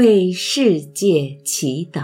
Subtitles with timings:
[0.00, 2.02] 为世界祈祷。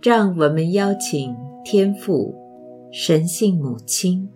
[0.00, 1.32] 让我们邀请
[1.64, 2.34] 天父、
[2.90, 4.28] 神性母亲，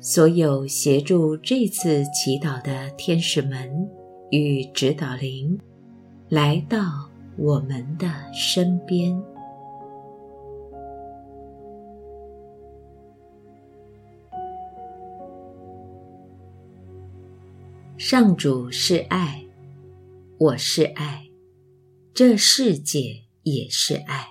[0.00, 3.86] 所有协助这次祈祷的天使们
[4.30, 5.60] 与指导灵，
[6.30, 6.78] 来到
[7.36, 9.22] 我们的身边。
[18.02, 19.44] 上主是爱，
[20.38, 21.28] 我是爱，
[22.14, 24.28] 这世界也是爱。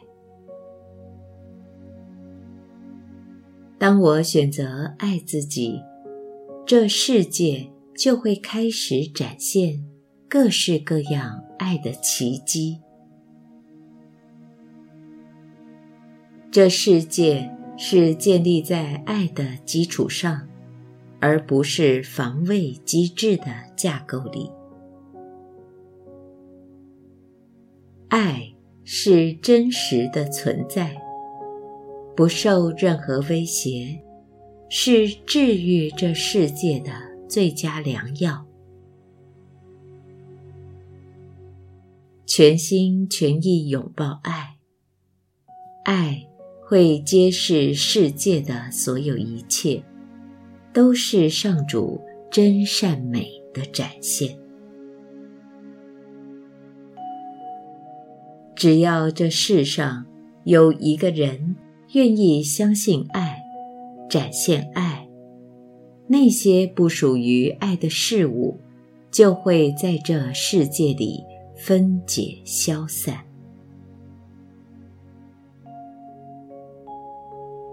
[3.78, 5.84] 当我选择爱自己，
[6.66, 9.86] 这世界就会开始展现
[10.28, 12.80] 各式各样爱的奇迹。
[16.50, 20.49] 这世界是建立在爱的基础上。
[21.22, 24.50] 而不是防卫机制的架构里，
[28.08, 30.96] 爱是真实的存在，
[32.16, 34.02] 不受任何威胁，
[34.70, 36.92] 是治愈这世界的
[37.28, 38.46] 最佳良药。
[42.26, 44.58] 全心全意拥抱爱，
[45.84, 46.26] 爱
[46.64, 49.84] 会揭示世界的所有一切。
[50.80, 52.00] 都是上主
[52.32, 54.34] 真善美的展现。
[58.56, 60.06] 只要这世上
[60.46, 61.58] 有一个人
[61.92, 63.42] 愿意相信爱、
[64.10, 65.06] 展现爱，
[66.08, 68.58] 那些不属于爱的事物
[69.12, 71.26] 就会在这世界里
[71.58, 73.18] 分解消散。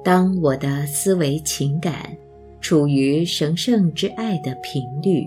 [0.02, 2.16] 当我的思维情感。
[2.66, 5.24] 处于神圣之爱的频率，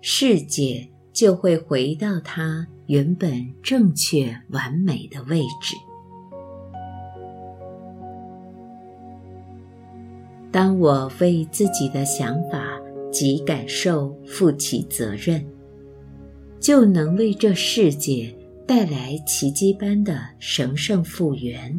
[0.00, 5.74] 世界就会回到它原本正确完美的位置。
[10.52, 12.80] 当我为自己的想法
[13.10, 15.44] 及感受负起责任，
[16.60, 18.32] 就能为这世界
[18.64, 21.76] 带来奇迹般的神圣复原。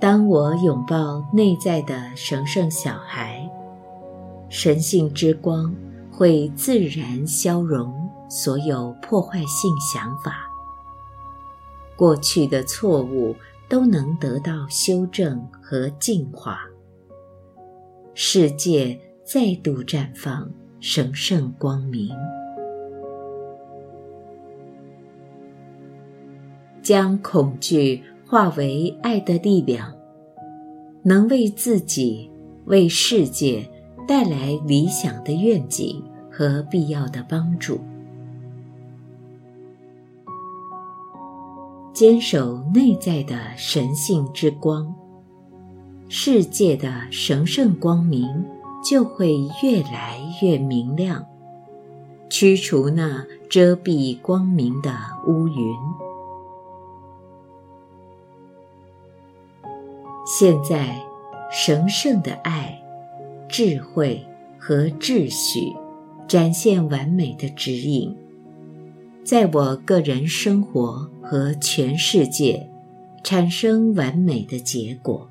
[0.00, 3.50] 当我拥抱内在的神圣小孩，
[4.48, 5.74] 神性之光
[6.08, 7.92] 会自然消融
[8.30, 10.48] 所有破坏性想法，
[11.96, 13.34] 过去的错误
[13.68, 16.60] 都能得到修正和净化，
[18.14, 20.48] 世界再度绽放
[20.78, 22.14] 神圣光明，
[26.82, 28.04] 将恐惧。
[28.30, 29.90] 化为爱的力量，
[31.02, 32.30] 能为自己、
[32.66, 33.66] 为世界
[34.06, 37.80] 带来理想的愿景和必要的帮助。
[41.94, 44.94] 坚守内在的神性之光，
[46.10, 48.44] 世界的神圣光明
[48.84, 51.24] 就会越来越明亮，
[52.28, 54.92] 驱除那遮蔽光明的
[55.26, 55.74] 乌云。
[60.30, 61.02] 现在，
[61.50, 62.78] 神圣的爱、
[63.48, 64.22] 智慧
[64.58, 65.74] 和秩序
[66.28, 68.14] 展现完美的指引，
[69.24, 72.68] 在我个人生活和全世界
[73.24, 75.26] 产生完美的结果。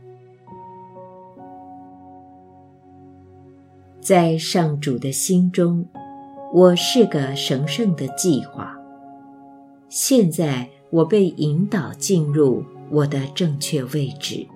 [4.02, 5.86] 在上主的心中，
[6.52, 8.75] 我是个神圣的计划。
[9.90, 14.47] 现在，我被引导进入我的正确位置。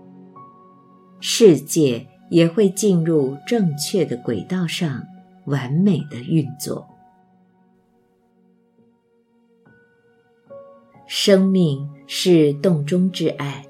[1.23, 5.05] 世界也会进入正确的轨道上，
[5.45, 6.87] 完美的运作。
[11.05, 13.65] 生命是洞中之爱。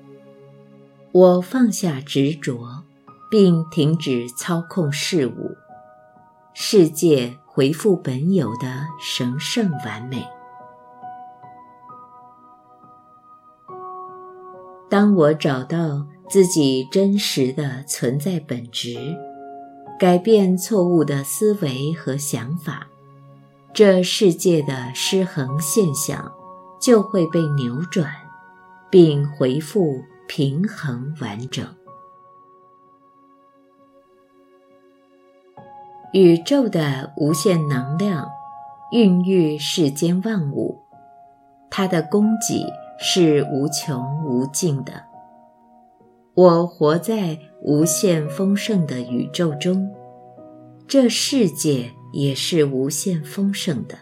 [1.11, 2.83] 我放下执着，
[3.29, 5.57] 并停止操控事物，
[6.53, 10.25] 世界回复本有的神圣完美。
[14.89, 16.07] 当我找到。
[16.31, 18.95] 自己真实的存在本质，
[19.99, 22.87] 改变错误的思维和想法，
[23.73, 26.31] 这世界的失衡现象
[26.79, 28.09] 就会被扭转，
[28.89, 31.67] 并恢复平衡完整。
[36.13, 38.25] 宇宙的无限能量
[38.93, 40.79] 孕育世间万物，
[41.69, 42.65] 它的供给
[42.97, 45.10] 是无穷无尽的。
[46.33, 49.93] 我活在无限丰盛的宇宙中，
[50.87, 53.95] 这世界也是无限丰盛的。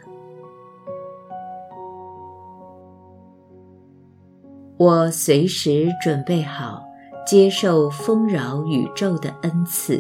[4.77, 6.83] 我随时准备好
[7.25, 9.99] 接受丰饶宇宙的恩赐，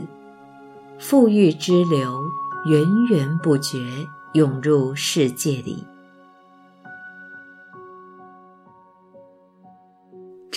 [0.99, 2.21] 富裕之流
[2.69, 3.79] 源源不绝
[4.33, 5.83] 涌入世界里。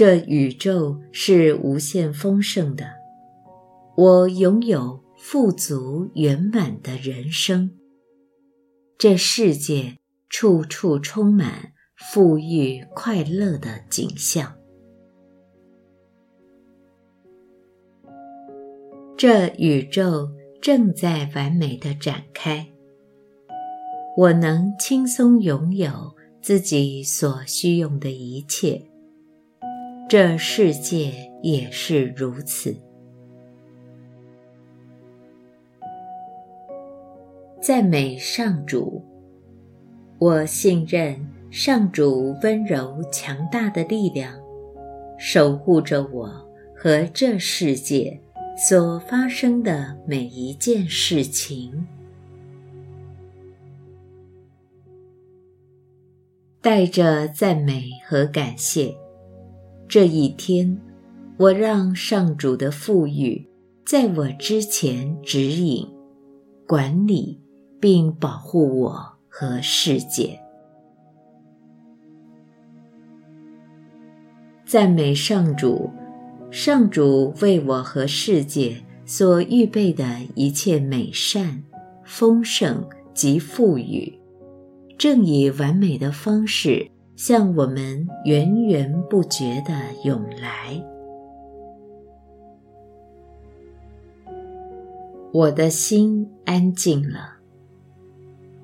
[0.05, 2.87] 这宇宙是无限丰盛的，
[3.97, 7.71] 我拥有富足圆满的人生。
[8.99, 11.73] 这世界处处充满。
[11.95, 14.53] 富裕快乐的景象，
[19.17, 20.29] 这宇宙
[20.61, 22.67] 正在完美的展开。
[24.17, 28.83] 我能轻松拥有自己所需用的一切，
[30.13, 31.11] 这世界
[31.43, 32.77] 也是如此。
[37.63, 39.03] 赞美上主，
[40.19, 41.17] 我信任。
[41.51, 44.39] 上主温柔强大的力量，
[45.19, 46.29] 守护着我
[46.77, 48.21] 和这世界
[48.55, 51.87] 所发生的每一件事情。
[56.61, 58.95] 带着赞美和感谢，
[59.93, 60.81] 这一天，
[61.37, 63.47] 我让上主的富裕
[63.85, 65.87] 在我之前指引、
[66.67, 67.39] 管理
[67.79, 70.41] 并保护我和世界。
[74.65, 75.91] 赞美上主，
[76.51, 81.63] 上主为我和世界所预备的一切美善、
[82.03, 84.19] 丰盛及富裕，
[84.97, 86.91] 正以完美的方式
[87.25, 89.73] 向我们源源不绝地
[90.03, 90.85] 涌来。
[95.33, 97.37] 我的心安静了，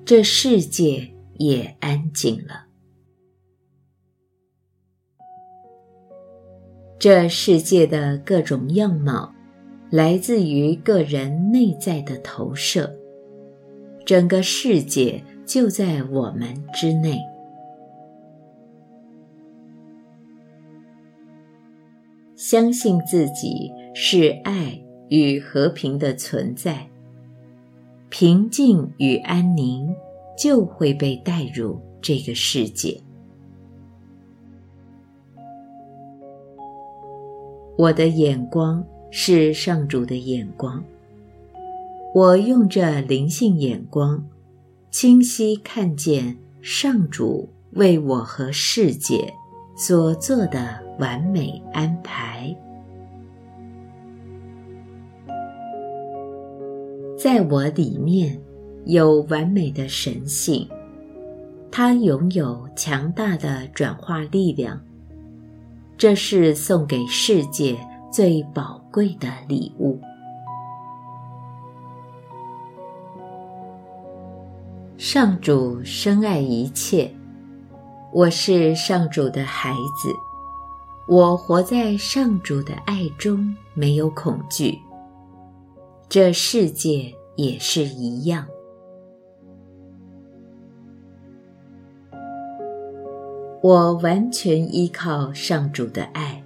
[0.03, 2.65] 这世界也安静了。
[6.99, 9.33] 这世界的各种样貌，
[9.89, 12.93] 来自于个人内在的投射。
[14.05, 17.17] 整个世界就在我们之内。
[22.39, 26.87] 相信自己是爱与和平的存在，
[28.07, 29.93] 平静与安宁
[30.37, 32.97] 就会被带入这个世界。
[37.77, 40.81] 我的眼光是上主的眼光，
[42.15, 44.25] 我用这灵性眼光，
[44.89, 49.33] 清晰看见上主为我和世界
[49.79, 52.53] 所做的完美安排。
[57.17, 58.37] 在我里面
[58.83, 60.67] 有完美的神性，
[61.71, 64.77] 它拥有强大的转化力量。
[65.97, 67.77] 这是送给世界
[68.11, 69.97] 最宝贵的礼物。
[74.97, 77.09] 上主深爱一切，
[78.11, 80.11] 我是上主的孩子，
[81.07, 84.79] 我活在上主的爱中，没有恐惧。
[86.09, 88.47] 这世界也是一样。
[93.61, 96.43] 我完全依靠上主的爱。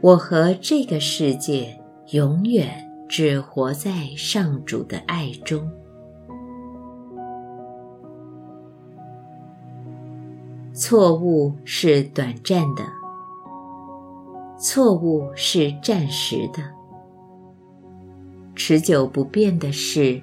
[0.00, 1.76] 我和这个世界
[2.12, 5.68] 永远只活在上主的爱中。
[10.78, 12.84] 错误是短暂的，
[14.58, 16.62] 错误是暂时的，
[18.54, 20.22] 持久不变的是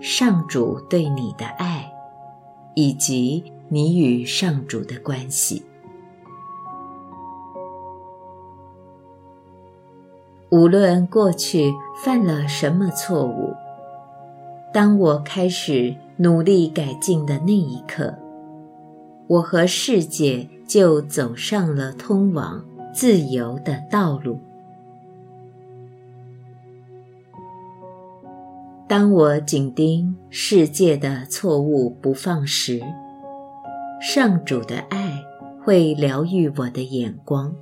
[0.00, 1.90] 上主对你的爱，
[2.74, 3.44] 以及。
[3.68, 5.62] 你与上主的关系，
[10.50, 11.72] 无论过去
[12.04, 13.54] 犯了什么错误，
[14.70, 18.14] 当我开始努力改进的那一刻，
[19.28, 22.64] 我和世界就走上了通往
[22.94, 24.38] 自由的道路。
[28.88, 32.82] 当我紧盯世界的错误不放时，
[34.02, 35.22] 上主的爱
[35.62, 37.54] 会疗愈我的眼光，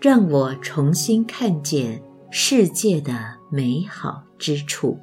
[0.00, 4.98] 让我重新看见世界的美好之处。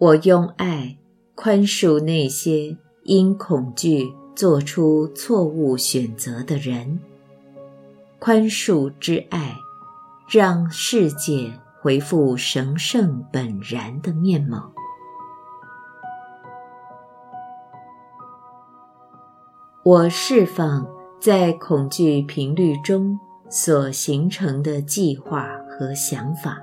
[0.00, 0.96] 我用爱
[1.34, 6.98] 宽恕那些因恐惧做出错误选择的人。
[8.18, 9.54] 宽恕之爱，
[10.26, 11.52] 让世界
[11.82, 14.72] 恢复神圣本然的面貌。
[19.84, 20.88] 我释放
[21.20, 26.58] 在恐惧频率中所形成的计划和想法，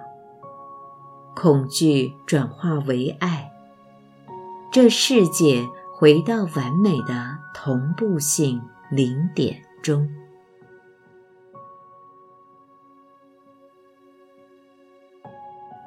[1.39, 3.51] 恐惧转化为爱，
[4.71, 5.63] 这世界
[5.95, 10.09] 回到完美的同步性零点中。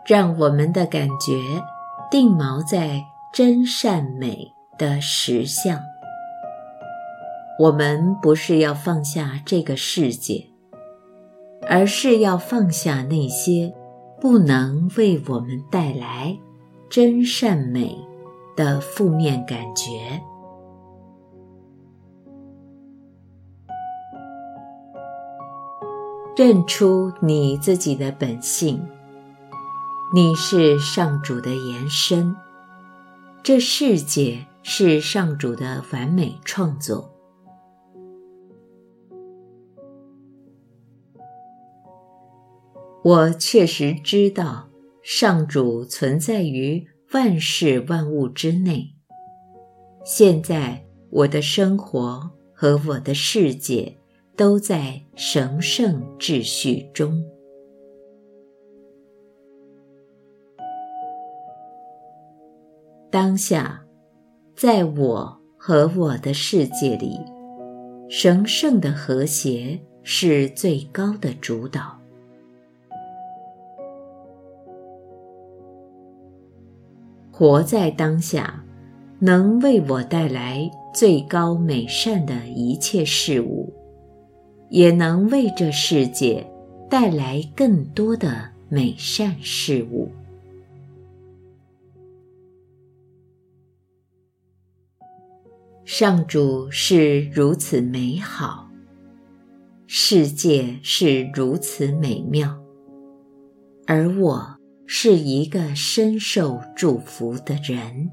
[0.07, 1.61] 让我们的感觉
[2.13, 3.03] 定锚在
[3.35, 5.81] 真善美的实相。
[7.59, 10.47] 我们不是要放下这个世界，
[11.69, 13.75] 而是要放下那些
[14.21, 16.39] 不能为我们带来
[16.91, 17.97] 真善美
[18.55, 20.21] 的负面感觉。
[26.37, 28.87] 认出你自己的本性。
[30.13, 32.35] 你是上主的延伸，
[33.43, 37.11] 这世界是上主的完美创作。
[43.03, 44.69] 我确实知道
[45.03, 48.95] 上主存在于万事万物之内。
[50.05, 53.97] 现在我的生活和我的世界
[54.37, 57.25] 都在神圣秩序中。
[63.11, 63.85] 当下，
[64.55, 67.19] 在我和我的世界里，
[68.09, 72.00] 神圣的和谐是最高的主导。
[77.41, 78.63] 活在当下，
[79.19, 83.73] 能为我带来最高美善的一切事物，
[84.69, 86.47] 也能为这世界
[86.91, 90.11] 带来更多的美善事物。
[95.87, 98.69] 上主是如此美好，
[99.87, 102.63] 世界是如此美妙，
[103.87, 104.60] 而我
[104.93, 108.11] 是一个深受祝福的人。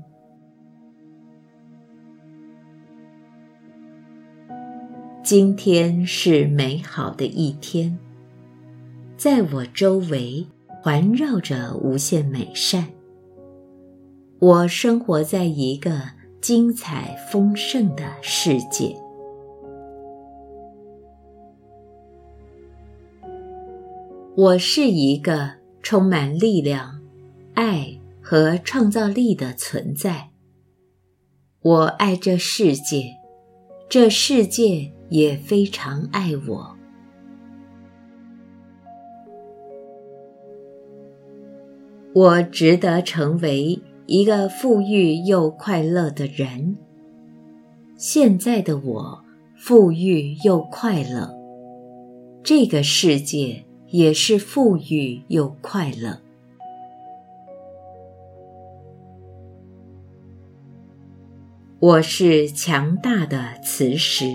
[5.23, 7.97] 今天是美好的一天，
[9.17, 10.45] 在我周围
[10.83, 12.87] 环绕着无限美善。
[14.37, 16.15] 我生活在一个。
[16.39, 18.95] 精彩丰盛的世界。
[24.35, 25.56] 我是一个
[25.89, 26.99] 充满力量、
[27.53, 30.31] 爱和创造力的存在。
[31.61, 33.15] 我爱这世界，
[33.87, 36.75] 这世界也非常爱我。
[42.13, 43.81] 我值得成为。
[44.07, 46.77] 一个富裕又快乐的人。
[47.97, 49.23] 现在的我
[49.57, 51.33] 富裕又快乐，
[52.43, 56.19] 这个世界也是富裕又快乐。
[61.79, 64.25] 我是强大的磁石，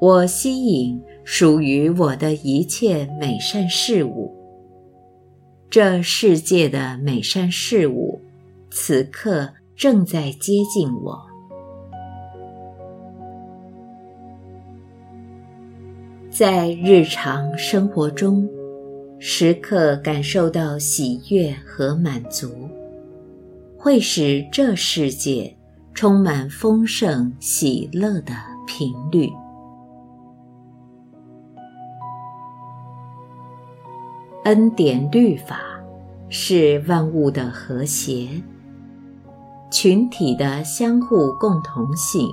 [0.00, 4.32] 我吸引属于我的一切美善事物。
[5.70, 8.20] 这世界的美善事物，
[8.70, 11.31] 此刻正在接近我。
[16.32, 18.48] 在日常生活中，
[19.18, 22.48] 时刻感受到喜悦和满足，
[23.76, 25.54] 会使这世界
[25.92, 28.32] 充满丰盛喜乐的
[28.66, 29.28] 频率。
[34.44, 35.60] 恩典律法
[36.30, 38.26] 是万物的和谐，
[39.70, 42.26] 群体的相互共同性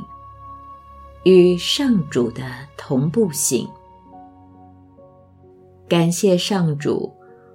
[1.25, 2.41] 与上主的
[2.77, 3.67] 同步性。
[5.89, 7.11] 感谢上主，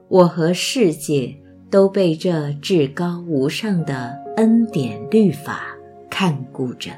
[0.09, 1.35] 我和世界
[1.71, 5.63] 都被这至高无上的恩典律法
[6.11, 6.91] 看顾着。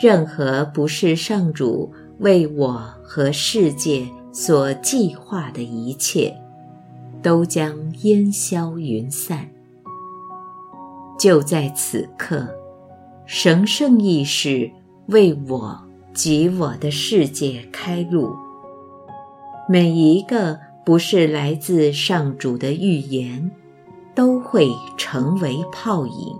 [0.00, 1.92] 任何不是上主。
[2.20, 6.32] 为我和世界所计划的一切，
[7.20, 9.50] 都将烟消云散。
[11.18, 12.48] 就在此刻，
[13.26, 14.70] 神圣意识
[15.08, 15.83] 为我
[16.14, 18.34] 及我的世界开路。
[19.68, 23.50] 每一个不是来自上主的预言，
[24.14, 24.44] 都会。
[24.54, 26.38] 会成为泡影。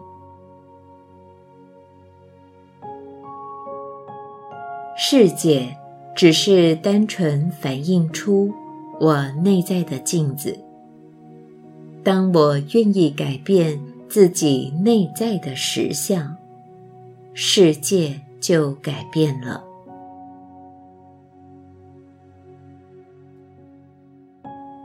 [4.97, 5.77] 世界
[6.15, 8.55] 只是单纯反映出
[9.01, 10.57] 我内在的镜子。
[12.05, 16.37] 当我愿意改变自己内在的实相，
[17.33, 19.65] 世界就改变了。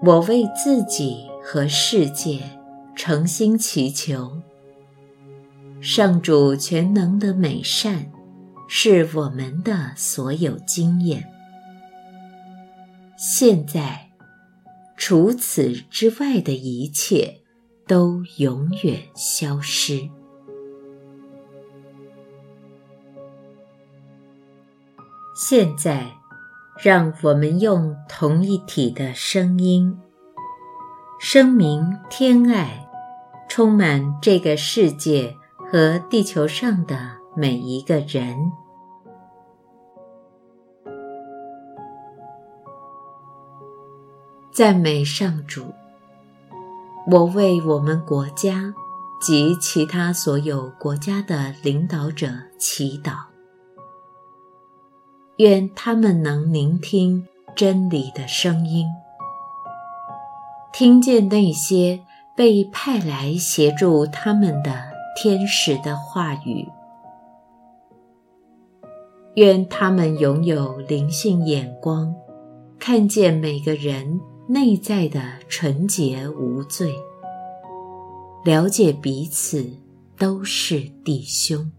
[0.01, 2.39] 我为自己和世界
[2.95, 4.41] 诚心祈求，
[5.81, 8.09] 上主全能的美善。
[8.71, 11.27] 是我们的所有经验。
[13.17, 14.11] 现在，
[14.95, 17.41] 除此之外的一切
[17.87, 20.07] 都永远消失。
[25.41, 26.17] 现在，
[26.83, 29.97] 让我们用同一体的声音，
[31.17, 32.85] 声明天爱，
[33.47, 35.33] 充满这个世界
[35.71, 36.97] 和地球上的。
[37.37, 38.51] 每一个人，
[44.51, 45.73] 赞美上主。
[47.09, 48.73] 我为我们国家
[49.21, 52.27] 及其他所有国家的领导者
[52.57, 53.28] 祈祷，
[55.39, 58.85] 愿他们能聆听真理的声音，
[60.73, 62.01] 听见那些
[62.35, 66.67] 被派来协助他们的天使的话语。
[69.35, 72.13] 愿他们拥有灵性眼光，
[72.77, 74.19] 看见每个人
[74.49, 76.93] 内在的纯洁无罪，
[78.43, 79.65] 了解彼此
[80.17, 81.71] 都是弟兄。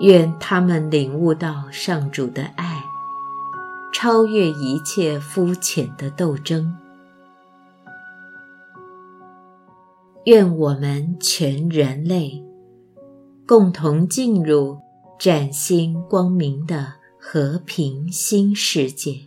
[0.00, 2.82] 愿他们领悟到上主的爱，
[3.92, 6.76] 超越一切肤浅的斗争。
[10.24, 12.44] 愿我们全人类。
[13.46, 14.78] 共同进入
[15.18, 19.20] 崭新光明的和平新世界。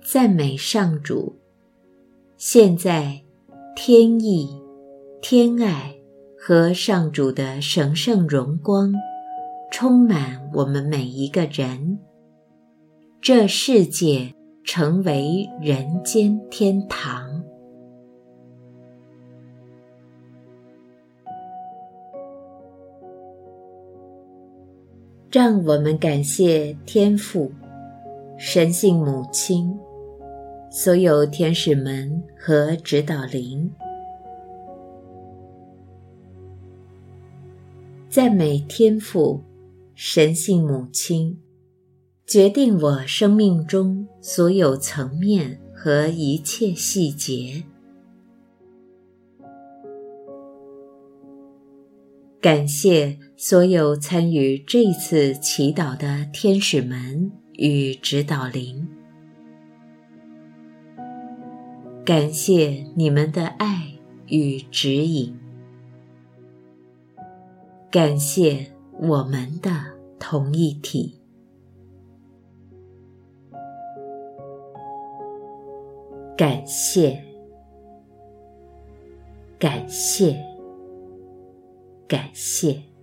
[0.00, 1.40] 赞美上主！
[2.36, 3.23] 现在，
[3.76, 4.48] 天意、
[5.20, 5.94] 天爱
[6.38, 8.92] 和上主的神圣荣光
[9.70, 11.98] 充满我们每一个人。
[13.20, 14.34] 这世界。
[14.64, 17.44] 成为人间天堂。
[25.30, 27.52] 让我们感谢天父、
[28.38, 29.78] 神性母亲、
[30.76, 33.70] 所有天使们和指导灵，
[38.08, 39.40] 赞美天父、
[39.94, 41.38] 神性母亲。
[42.26, 47.62] 决定我生命中所有层面和一切细节。
[52.40, 58.88] 感谢所有参与这次祈祷的天使们与指导灵。
[62.04, 63.94] 感谢你们的爱
[64.26, 65.34] 与指引。
[67.90, 68.66] 感谢
[69.00, 69.70] 我们的
[70.18, 71.18] 同一体。
[76.36, 77.24] 感谢，
[79.58, 80.36] 感谢，
[82.06, 82.93] 感谢。